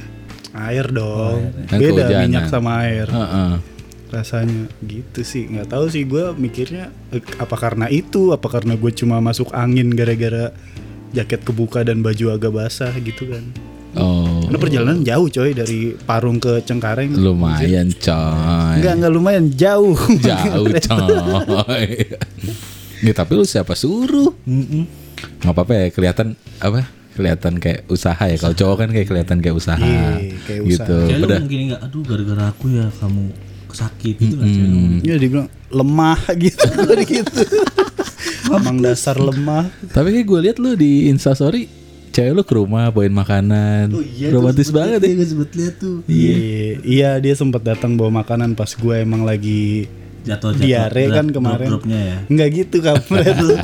air 0.54 0.86
dong. 0.88 1.50
Kan 1.66 1.78
Beda 1.78 2.04
minyak 2.16 2.46
sama 2.46 2.86
air. 2.86 3.06
Heeh. 3.06 3.52
Rasanya 4.14 4.70
gitu 4.86 5.26
sih 5.26 5.50
nggak 5.50 5.74
tahu 5.74 5.90
sih 5.90 6.06
gue 6.06 6.30
mikirnya 6.38 6.94
eh, 7.10 7.22
apa 7.42 7.56
karena 7.58 7.90
itu 7.90 8.30
apa 8.30 8.46
karena 8.46 8.78
gue 8.78 8.92
cuma 8.94 9.18
masuk 9.18 9.50
angin 9.50 9.90
gara-gara 9.90 10.54
jaket 11.10 11.42
kebuka 11.42 11.82
dan 11.82 12.02
baju 12.02 12.34
agak 12.34 12.52
basah 12.54 12.94
gitu 13.02 13.26
kan 13.30 13.44
Oh. 13.94 14.42
Karena 14.50 14.58
perjalanan 14.58 14.98
jauh 15.06 15.30
coy 15.30 15.54
dari 15.54 15.94
Parung 15.94 16.42
ke 16.42 16.66
Cengkareng. 16.66 17.14
Lumayan 17.14 17.94
coy. 17.94 18.82
Enggak 18.82 18.94
enggak 18.98 19.12
lumayan 19.14 19.46
jauh. 19.54 19.94
Jauh 20.26 20.66
coy. 21.46 21.86
Ya, 23.04 23.12
tapi 23.14 23.38
lu 23.38 23.46
siapa 23.46 23.78
suruh? 23.78 24.34
Nggak 24.42 25.52
apa-apa 25.54 25.72
ya 25.78 25.86
kelihatan 25.94 26.34
apa? 26.58 26.90
Kelihatan 27.14 27.62
kayak 27.62 27.86
usaha 27.86 28.18
ya. 28.18 28.34
Kalau 28.34 28.58
cowok 28.58 28.76
kan 28.82 28.88
kayak 28.90 29.06
kelihatan 29.06 29.38
kayak 29.38 29.54
usaha. 29.54 29.78
Iya, 29.78 30.34
kayak 30.42 30.60
gitu. 30.66 30.96
Jadi 31.06 31.20
lu 31.22 31.26
Pada 31.30 31.38
mungkin 31.38 31.60
nggak, 31.70 31.80
aduh 31.86 32.02
gara-gara 32.02 32.44
aku 32.50 32.64
ya 32.74 32.86
kamu 32.98 33.24
sakit 33.74 34.14
gitu 34.16 34.34
cewek 34.38 34.64
ngomong. 34.64 35.00
Ya 35.02 35.14
dibilang 35.14 35.46
lemah 35.68 36.18
gitu 36.40 36.64
gitu. 37.04 37.40
Emang 38.46 38.78
dasar 38.78 39.16
lemah. 39.16 39.68
Tapi 39.88 40.12
kayak 40.12 40.24
gue 40.24 40.38
lihat 40.40 40.56
lu 40.56 40.72
di 40.72 41.08
Instastory 41.08 41.66
cewek 42.08 42.30
lu 42.30 42.40
ke 42.40 42.52
rumah 42.54 42.88
bawain 42.88 43.10
makanan. 43.10 43.90
Romantis 44.30 44.70
banget 44.70 45.02
ya. 45.02 45.10
Gue 45.12 45.26
sempet 45.26 45.50
lihat 45.52 45.74
tuh. 45.76 46.00
Iya, 46.06 46.34
iya 46.80 47.10
dia 47.18 47.34
sempat 47.34 47.60
datang 47.60 47.94
bawa 47.94 48.22
makanan 48.22 48.54
pas 48.54 48.70
gue 48.70 48.94
emang 48.96 49.22
lagi 49.22 49.84
Jatuh-jatuh. 50.22 50.62
diare 50.62 51.02
drop- 51.04 51.12
kan 51.12 51.26
kemarin. 51.28 51.68
Drop-dropnya 51.68 51.98
ya. 52.00 52.16
Enggak 52.26 52.48
gitu 52.54 52.76
kampret 52.80 53.36
lu. 53.36 53.54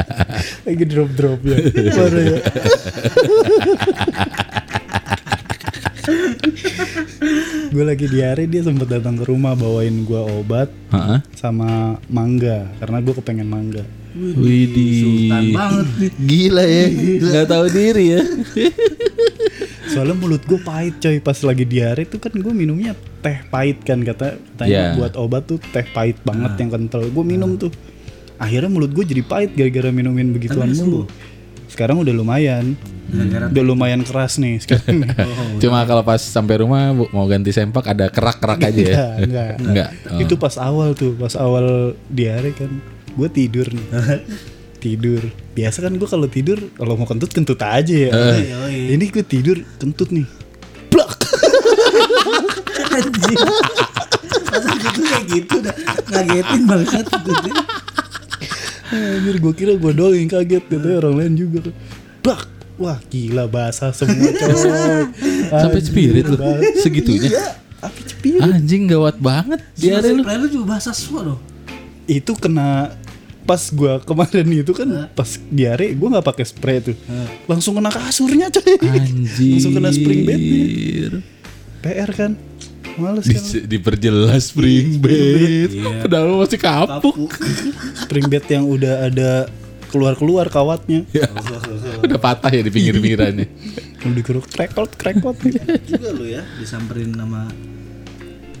lagi 0.66 0.84
drop-drop 0.84 1.38
ya. 1.40 1.56
Baru 1.94 2.18
ya. 2.18 2.38
gue 7.74 7.82
lagi 7.84 8.06
diare 8.06 8.46
dia 8.46 8.62
sempat 8.62 8.86
datang 8.86 9.18
ke 9.18 9.26
rumah 9.26 9.58
bawain 9.58 10.06
gue 10.06 10.22
obat 10.38 10.70
Heeh. 10.94 11.18
sama 11.34 11.98
mangga 12.06 12.70
karena 12.78 13.02
gue 13.02 13.14
kepengen 13.18 13.50
mangga. 13.50 13.82
Widih. 14.14 14.94
Sultan 15.26 15.44
banget 15.50 15.86
nih. 15.98 16.10
Gila 16.22 16.62
ya. 16.62 16.84
Nggak 17.18 17.46
tahu 17.50 17.66
diri 17.66 18.04
ya. 18.14 18.22
Soalnya 19.90 20.14
mulut 20.14 20.46
gue 20.46 20.62
pahit 20.62 21.02
coy 21.02 21.18
pas 21.18 21.34
lagi 21.42 21.66
diare 21.66 22.06
tuh 22.06 22.22
kan 22.22 22.30
gue 22.30 22.54
minumnya 22.54 22.94
teh 23.18 23.42
pahit 23.50 23.82
kan 23.82 23.98
kata 24.00 24.38
katanya 24.54 24.70
Iya. 24.70 24.86
buat 24.94 25.12
obat 25.18 25.50
tuh 25.50 25.58
teh 25.58 25.82
pahit 25.90 26.22
banget 26.22 26.54
yang 26.62 26.70
kental. 26.70 27.02
Gue 27.10 27.24
minum 27.26 27.58
tuh. 27.58 27.74
Akhirnya 28.38 28.70
mulut 28.70 28.94
gue 28.94 29.02
jadi 29.02 29.26
pahit 29.26 29.58
gara-gara 29.58 29.90
minumin 29.90 30.30
begituan 30.30 30.70
mulu. 30.70 31.10
Sekarang 31.74 31.98
udah 31.98 32.14
lumayan. 32.14 32.78
Gara-gara 33.10 33.50
Udah 33.50 33.64
lumayan 33.66 34.06
keras 34.06 34.38
nih 34.38 34.62
sekarang. 34.62 35.10
Cuma 35.62 35.82
kalau 35.82 36.06
pas 36.06 36.22
sampai 36.22 36.62
rumah 36.62 36.94
bu- 36.94 37.10
mau 37.10 37.26
ganti 37.26 37.50
sempak 37.50 37.90
ada 37.90 38.06
kerak-kerak 38.14 38.62
aja 38.62 38.78
ya. 38.78 38.94
Enggak, 38.94 39.18
enggak. 39.18 39.50
Enggak. 39.66 39.90
Oh. 40.14 40.20
Itu 40.22 40.34
pas 40.38 40.54
awal 40.54 40.94
tuh, 40.94 41.18
pas 41.18 41.34
awal 41.34 41.98
diare 42.06 42.54
kan. 42.54 42.70
Gue 43.18 43.26
tidur 43.26 43.66
nih. 43.66 43.86
tidur. 44.84 45.22
Biasa 45.50 45.82
kan 45.82 45.98
gue 45.98 46.06
kalau 46.06 46.30
tidur 46.30 46.62
kalau 46.78 46.94
mau 46.94 47.10
kentut 47.10 47.34
kentut 47.34 47.58
aja 47.58 47.90
ya. 47.90 48.10
Yoi. 48.14 48.94
Ini 48.94 49.04
gue 49.10 49.24
tidur 49.26 49.58
kentut 49.74 50.14
nih. 50.14 50.30
Blak. 50.94 51.10
Anjing. 52.94 53.38
Masa 54.46 54.70
gitu 54.78 55.00
kayak 55.02 55.24
gitu 55.26 55.56
dah. 55.58 55.74
Ngagetin 56.06 56.62
banget 56.70 57.06
gitu. 57.10 57.50
Anjir 58.94 59.36
gue 59.42 59.52
kira 59.52 59.72
gue 59.74 59.92
doang 59.92 60.14
yang 60.14 60.30
kaget 60.30 60.64
katanya 60.64 60.96
orang 61.02 61.14
lain 61.18 61.34
juga 61.34 61.70
tuh. 61.70 61.74
Blak. 62.22 62.46
Wah 62.74 62.98
gila 63.06 63.46
basah 63.46 63.94
semua 63.94 64.34
coy. 64.34 64.54
Sampai 65.62 65.82
spirit 65.82 66.26
lu 66.26 66.34
bas- 66.34 66.82
segitunya. 66.82 67.30
Iya, 67.30 67.46
spirit? 68.08 68.42
Anjing 68.42 68.90
gawat 68.90 69.16
banget. 69.18 69.62
Diare 69.74 70.10
lu. 70.10 70.22
Juga 70.50 70.66
bahasa 70.74 70.90
semua 70.90 71.22
loh. 71.22 71.38
Itu 72.06 72.34
kena 72.34 72.94
pas 73.44 73.60
gua 73.70 74.00
kemarin 74.00 74.48
itu 74.48 74.72
kan 74.72 74.88
pas 75.12 75.36
diare 75.52 75.92
gue 75.92 76.08
nggak 76.08 76.24
pakai 76.24 76.48
spray 76.48 76.80
tuh 76.80 76.96
langsung 77.44 77.76
kena 77.76 77.92
kasurnya 77.92 78.48
coy 78.48 78.80
Anjir. 78.80 79.52
langsung 79.60 79.76
kena 79.76 79.92
spring 79.92 80.24
bed 80.24 80.40
PR 81.84 82.08
kan 82.16 82.40
males 82.96 83.24
kan 83.24 83.42
Di- 83.42 83.66
diperjelas 83.68 84.42
spring 84.46 84.98
bed. 84.98 85.70
Padahal 86.00 86.38
masih 86.38 86.56
kapuk. 86.56 87.16
spring 88.02 88.26
bed 88.26 88.44
yang 88.46 88.64
udah 88.64 88.94
ada 89.04 89.30
keluar-keluar 89.88 90.46
kawatnya 90.48 91.06
Ya. 91.10 91.30
Udah 92.00 92.18
patah 92.18 92.48
ya 92.48 92.60
di 92.60 92.68
pinggir-pinggirannya. 92.68 93.46
udah 94.00 94.12
dikeruk 94.12 94.44
krekot 94.46 94.90
krekot 94.92 95.32
Juga 95.84 96.08
lu 96.10 96.26
ya 96.26 96.42
disamperin 96.56 97.08
sama 97.10 97.48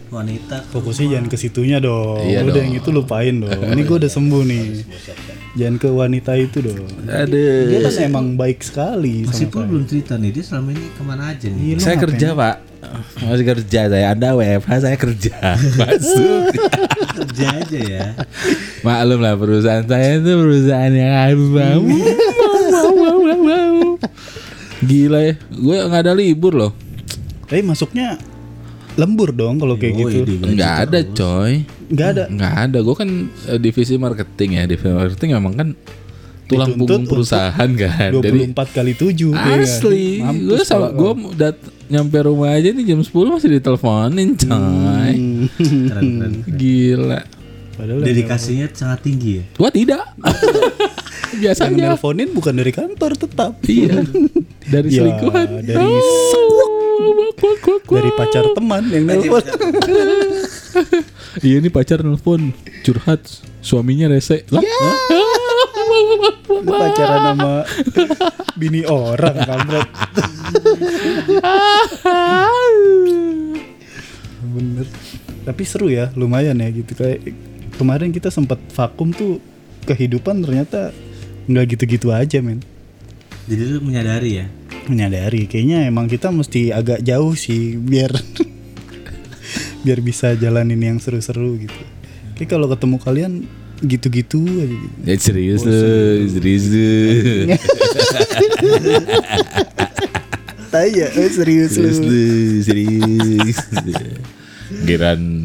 wanita. 0.08 0.62
fokusnya 0.68 1.06
jangan 1.10 1.26
ke 1.26 1.36
situnya 1.36 1.78
dong 1.78 2.22
Iya 2.22 2.40
udah 2.40 2.54
dong. 2.54 2.64
yang 2.64 2.74
itu 2.76 2.88
lupain 2.88 3.34
dong 3.36 3.50
ini 3.66 3.82
gue 3.82 3.96
udah 3.98 4.08
sembuh 4.08 4.42
nih 4.42 4.64
jangan 5.54 5.76
ke 5.76 5.88
wanita 5.88 6.32
itu 6.34 6.58
dong 6.62 6.86
Aduh. 7.04 7.66
dia 7.66 7.78
kan 7.82 7.94
emang 8.00 8.26
baik 8.34 8.62
sekali 8.62 9.26
Masih 9.26 9.46
pun 9.48 9.66
belum 9.66 9.84
cerita 9.84 10.14
nih 10.14 10.30
dia 10.30 10.44
selama 10.44 10.70
ini 10.70 10.86
ke 10.88 11.02
mana 11.02 11.22
aja 11.28 11.46
nih. 11.46 11.60
Iya, 11.66 11.74
Saya 11.76 11.92
ngapain? 11.92 12.02
kerja 12.08 12.28
pak 12.32 12.54
Masih 13.24 13.46
kerja 13.46 13.80
saya. 13.88 14.06
Anda 14.12 14.34
WFH 14.36 14.70
saya 14.82 14.96
kerja. 14.98 15.34
Masuk. 15.80 16.52
Kerja 17.14 17.46
aja 17.62 17.80
ya. 17.80 18.06
Maklum 18.82 19.20
lah 19.22 19.34
perusahaan 19.38 19.84
saya 19.86 20.18
itu 20.20 20.30
perusahaan 20.34 20.92
yang 20.92 21.12
harus 21.14 21.48
Gila 24.84 25.20
ya. 25.24 25.34
Gue 25.52 25.76
gak 25.88 26.02
ada 26.04 26.12
libur 26.12 26.52
loh. 26.52 26.72
Tapi 27.44 27.60
masuknya 27.60 28.16
lembur 28.94 29.34
dong 29.34 29.58
kalau 29.60 29.76
kayak 29.76 29.94
gitu. 29.94 30.38
Nggak 30.42 30.74
ada 30.88 30.98
coy. 31.12 31.52
Nggak 31.90 32.08
ada? 32.16 32.24
Nggak 32.30 32.54
ada. 32.68 32.78
Gue 32.80 32.94
kan 32.96 33.10
eh, 33.50 33.58
divisi 33.60 33.94
marketing 34.00 34.50
ya. 34.58 34.62
Divisi 34.66 34.94
marketing 34.94 35.30
memang 35.36 35.54
kan 35.54 35.68
Tulang 36.54 36.70
Dituntut 36.70 36.86
punggung 36.86 37.04
perusahaan 37.10 37.70
kan? 37.74 38.10
Jadi 38.14 38.38
24 38.54 38.76
kali 38.76 38.92
7 38.94 39.34
Asli. 39.34 40.06
Gue 40.40 40.62
sama 40.62 40.88
gue 40.90 41.10
dat 41.34 41.56
nyampe 41.84 42.16
rumah 42.22 42.54
aja 42.54 42.70
nih 42.70 42.84
jam 42.86 43.00
10 43.02 43.10
masih 43.10 43.48
diteleponin 43.52 44.28
coy. 44.34 45.12
Keren 45.58 46.08
keren. 46.16 46.32
Gila. 46.48 47.20
Padahal 47.74 47.98
yang 48.00 48.06
Dedikasinya 48.06 48.66
sangat 48.70 49.02
tinggi 49.02 49.42
ya. 49.42 49.44
Gua 49.52 49.66
tidak. 49.68 50.02
Yang 51.34 51.58
Biasanya. 51.58 51.84
nelponin 51.90 52.30
bukan 52.30 52.54
dari 52.54 52.70
kantor 52.70 53.18
tetap. 53.18 53.58
Iya. 53.66 54.06
Dari 54.70 54.86
Ya, 54.86 55.02
selingkuhan. 55.02 55.48
dari 55.66 55.82
Oh. 55.82 56.70
Dari 57.90 58.10
pacar 58.14 58.46
teman 58.54 58.86
yang 58.88 59.04
nelpon. 59.04 59.42
Iya 61.42 61.58
nih 61.58 61.70
pacar 61.70 62.06
nelfon 62.06 62.54
Curhat. 62.86 63.26
Suaminya 63.58 64.06
rese. 64.06 64.46
Lah 64.54 64.62
Lu 66.48 66.70
pacaran 66.70 67.34
sama 67.34 67.52
bini 68.54 68.82
orang 68.86 69.36
kampret. 69.44 69.88
Bener. 74.54 74.86
Tapi 75.44 75.62
seru 75.66 75.92
ya, 75.92 76.08
lumayan 76.16 76.62
ya 76.62 76.68
gitu 76.72 76.96
kayak 76.96 77.20
kemarin 77.76 78.14
kita 78.14 78.30
sempat 78.32 78.56
vakum 78.72 79.12
tuh 79.12 79.42
kehidupan 79.84 80.40
ternyata 80.40 80.94
nggak 81.44 81.76
gitu-gitu 81.76 82.08
aja 82.14 82.40
men. 82.40 82.64
Jadi 83.44 83.62
lu 83.76 83.78
menyadari 83.84 84.40
ya. 84.40 84.46
Menyadari 84.88 85.44
kayaknya 85.44 85.88
emang 85.88 86.08
kita 86.08 86.32
mesti 86.32 86.72
agak 86.72 87.04
jauh 87.04 87.36
sih 87.36 87.76
biar 87.76 88.12
biar 89.84 89.98
bisa 90.00 90.32
jalanin 90.36 90.80
yang 90.80 90.96
seru-seru 90.96 91.60
gitu. 91.60 91.80
Kayak 92.40 92.56
kalau 92.56 92.66
ketemu 92.72 92.96
kalian 93.04 93.32
gitu-gitu 93.86 94.40
aja 94.42 94.66
gitu. 94.66 94.96
Ya 95.04 95.14
serius 95.16 95.60
lu 95.62 95.72
Serius 96.30 96.64
lu 96.68 96.88
Tanya, 100.70 101.06
eh, 101.06 101.30
serius 101.30 101.70
Serius 101.78 101.98
lu. 102.02 102.10
lu 102.10 102.18
Serius 102.66 103.58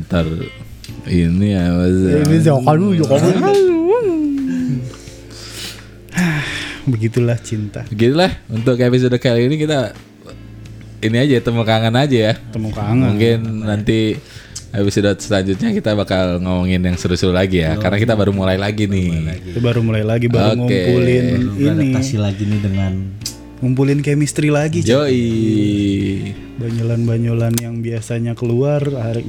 ntar 0.02 0.26
Ini 1.06 1.48
ya 1.54 1.64
masa 1.70 2.10
Ini 2.26 2.38
jangan 2.42 2.76
lu, 2.76 2.88
jangan 2.98 3.54
lu. 3.54 3.78
Begitulah 6.90 7.38
cinta. 7.38 7.86
Gitulah 7.94 8.34
Untuk 8.50 8.80
episode 8.82 9.14
kali 9.22 9.46
ini 9.46 9.62
kita 9.62 9.94
Ini 11.00 11.18
aja 11.30 11.36
temu 11.40 11.62
kangen 11.62 11.94
aja 11.94 12.18
ya 12.18 12.34
Temu 12.50 12.74
kangen. 12.74 13.14
Mungkin 13.14 13.40
nanti 13.70 14.18
episode 14.74 15.18
selanjutnya 15.18 15.70
kita 15.74 15.98
bakal 15.98 16.38
ngomongin 16.38 16.82
yang 16.86 16.98
seru-seru 16.98 17.34
lagi 17.34 17.66
ya 17.66 17.74
Karena 17.78 17.98
kita 17.98 18.14
baru 18.14 18.32
mulai 18.32 18.58
lagi 18.58 18.86
nih. 18.86 19.42
Kita 19.54 19.60
baru 19.62 19.82
mulai 19.82 20.06
lagi 20.06 20.30
baru 20.30 20.54
Oke. 20.54 20.70
ngumpulin 20.70 21.26
Lu 21.42 21.52
ini, 21.58 21.64
beradaptasi 21.66 22.16
lagi 22.22 22.44
nih 22.46 22.60
dengan 22.62 22.92
ngumpulin 23.60 24.00
chemistry 24.06 24.54
lagi. 24.54 24.86
Yoi. 24.86 25.26
Banyolan-banyolan 26.60 27.56
yang 27.58 27.82
biasanya 27.82 28.38
keluar 28.38 28.84
hari 28.84 29.26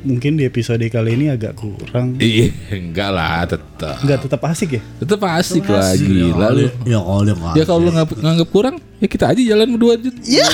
mungkin 0.00 0.40
di 0.40 0.48
episode 0.48 0.80
kali 0.88 1.12
ini 1.12 1.28
agak 1.28 1.60
kurang. 1.60 2.16
Iya 2.16 2.50
enggak 2.72 3.10
lah 3.12 3.44
tetap 3.44 4.00
Enggak 4.00 4.18
tetap 4.24 4.40
asik 4.48 4.80
ya? 4.80 4.82
Tetap 5.04 5.20
asik 5.28 5.64
lah 5.68 5.92
gila 5.94 6.48
lu. 6.56 6.66
Ya 6.88 6.98
kalau 7.04 7.20
nggak 7.22 7.54
Ya 7.56 7.64
kalau 7.68 7.80
lu 7.84 7.90
nganggap, 7.92 8.16
nganggap 8.16 8.48
kurang 8.48 8.76
Ya 8.96 9.06
kita 9.08 9.28
aja 9.32 9.42
jalan 9.44 9.76
berdua 9.76 10.00
aja 10.00 10.08
Iya 10.24 10.44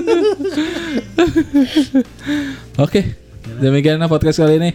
Oke 2.84 3.00
Demikianlah 3.60 4.08
podcast 4.08 4.40
kali 4.40 4.56
ini 4.60 4.70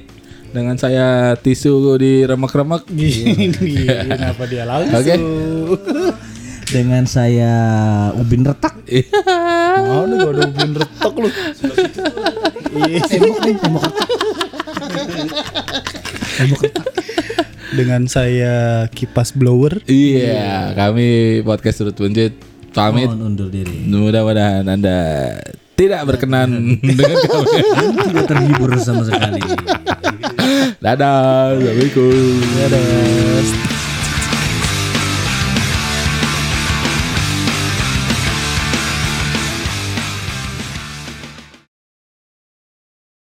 Dengan 0.54 0.78
saya 0.80 1.36
tisu 1.36 2.00
di 2.00 2.24
remak-remak 2.24 2.88
Gini, 2.88 3.52
kenapa 4.10 4.44
dia 4.48 4.64
langsung? 4.64 5.02
Oke. 5.02 5.16
Dengan 6.66 7.06
saya 7.06 7.54
Ubin 8.18 8.42
Retak. 8.42 8.74
Mana 8.90 10.18
gak 10.18 10.34
ada 10.34 10.50
ubin 10.50 10.74
retak 10.74 11.14
lu. 11.14 11.30
Iya. 12.74 13.06
Tembok 13.06 13.38
nih, 13.46 13.56
tembok 13.62 13.86
retak. 13.86 14.10
Tembok 16.42 16.60
retak. 16.66 16.86
Dengan 17.70 18.02
saya 18.10 18.54
kipas 18.90 19.38
blower. 19.38 19.78
Iya, 19.86 20.74
kami 20.74 21.46
podcast 21.46 21.86
Sudut 21.86 22.02
Buncit 22.02 22.34
pamit. 22.76 23.08
Mohon 23.08 23.22
undur 23.32 23.48
diri. 23.48 23.88
Mudah-mudahan 23.88 24.68
Anda 24.68 24.98
tidak 25.80 26.02
berkenan 26.08 26.50
dengan 26.84 27.18
kami. 27.24 27.58
Tidak 28.12 28.26
terhibur 28.28 28.70
sama 28.84 29.08
sekali. 29.08 29.42
Dadah, 30.84 31.56
Assalamualaikum. 31.56 32.36
Dadah. 32.60 33.75